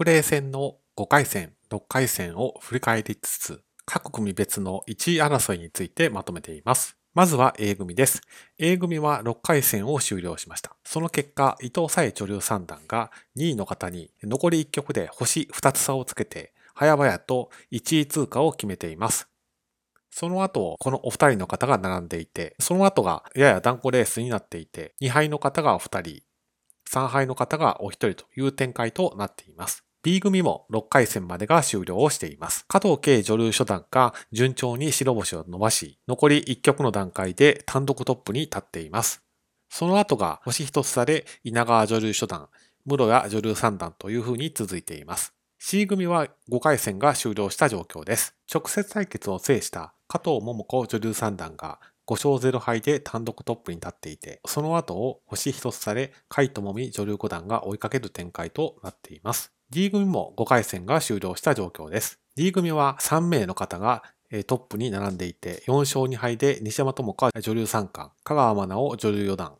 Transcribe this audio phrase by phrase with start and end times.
[0.00, 6.96] 白麗戦の5回戦、6回戦を振り返りつつ、各組別の1位争いについてまとめています。
[7.12, 8.22] まずは A 組です。
[8.56, 10.74] A 組は6回戦を終了しました。
[10.84, 19.28] その結果、伊藤沙恵女流三段が2位の方に残り1局で星2つ差をつけて、早々と1位通過を決めています。
[20.10, 26.22] その後、このお二人の方が並んでいて、その後がやや断固レースになっていて、2敗の方がお二人、
[26.90, 29.84] 3敗の方がお一人という展開となっています。
[30.02, 32.64] B 組も6回戦までが終了をしています。
[32.68, 39.22] 加藤慶女流初段が順調に白星を伸ばし、残り1局の段階で単独トップに立っています。
[39.68, 42.48] その後が星一つ差で稲川女流初段、
[42.86, 45.34] 室谷女流三段という風に続いています。
[45.58, 48.34] C 組は5回戦が終了した状況です。
[48.52, 59.52] 直接対決を制した加藤桃子女流三段が5勝0敗で単独トップに立っていて、その後を星一つ差で海智美女流五段が追いかける展開となっています。
[59.72, 62.18] D 組も5回戦が終了した状況です。
[62.34, 64.02] D 組は3名の方が
[64.48, 69.52] トップに並んでいて、4勝2敗で西山智香女流三冠、香川真奈緒女流四段、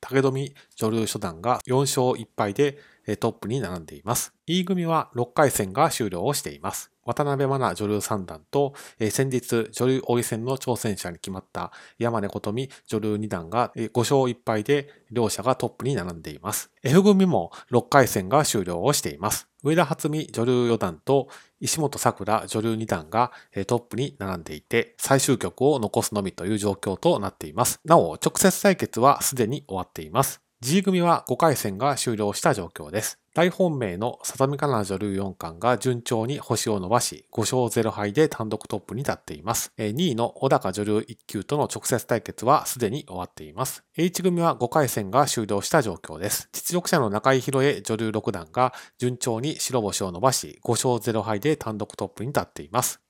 [0.00, 2.78] 武富女流初段が4勝1敗で
[3.20, 4.32] トップに並んでいます。
[4.46, 6.90] E 組は6回戦が終了をしています。
[7.08, 8.74] 渡辺真奈女流三段と、
[9.10, 16.70] 先日女流王位戦の挑戦者に決まった山根琴美女流二段が5勝1敗で両者がトップに並んでいます。
[16.82, 19.48] F 組も6回戦が終了をしています。
[19.64, 21.28] 上田初美女流四段と
[21.60, 23.32] 石本桜女流二段が
[23.66, 27.80] トップに並んでいて、最終局を残すのみという状況となっています。
[27.86, 30.42] なお、直接対決はすでに終わっています。
[30.60, 33.20] G 組は5回戦が終了した状況です。
[33.32, 39.72] 大本命の里見香奈女流4冠が順調に星を伸ばし、5勝0敗で単独トップに立っています。
[39.78, 43.84] 2位の小高女流1級との直接対決はすでに終わっています。
[43.96, 46.48] H 組は5回戦が終了した状況です。
[46.50, 53.00] 実力者の中井宏恵女流6段が順調に白星を伸ばし、5勝0敗で単独トップに立っています。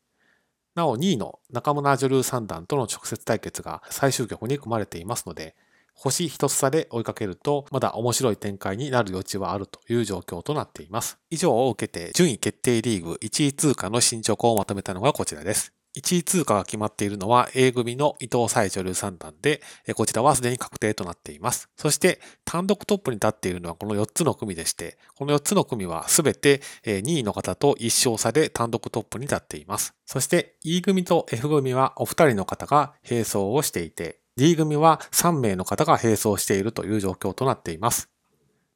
[0.74, 5.56] なお2位の中村女流3段との直接対決が最終局に組まれていますので、
[6.00, 11.18] 星一つ差で追いかけると、まだ面白い展開になる余地はあるという状況となっています。
[11.28, 15.72] 以上を受けて、順位決定リーグ1位通過の進捗をまとめたのがこちらです。
[15.96, 19.60] 1位通過が決まっているのは A 組の伊藤西女流三段で、
[19.96, 21.68] こちらはすでに確定となっています。
[21.76, 29.94] そして単独トップに立っているのはこの4つの組でして、この4つの組はすべて2位の方と1勝差で単独トップに立っています。
[30.06, 38.08] そして E 組と F 組はお二人の方が並走をしていて、D 組は3名の方が並走しているという状況となっています。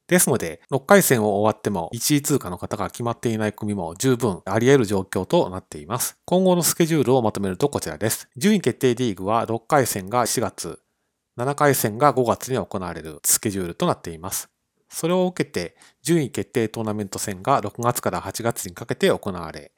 [0.07, 6.17] ですので、6回戦を終わっても1位通過の方が決まっていない組も十分あり得る状況となっています。
[6.25, 8.27] 今後のスケジュールをまとめるとこちらです。
[8.35, 10.81] 順位決定リーグは6回戦が4月、
[11.37, 14.49] 7回戦が5月に行われるスケジュールとなっています。
[14.89, 19.71] それを受けて、順位決定トーナメント戦が6月から8月にかけて行われ、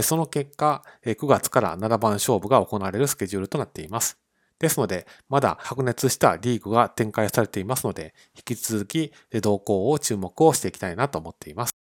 [0.00, 4.18] その結果、9月から7番勝負が行われるスケジュールとなっています。
[4.62, 9.12] ですので、まだ白熱したリーグが展開されていますので、引き続き
[9.42, 11.81] 動向を注目をしていきたいなと思っています。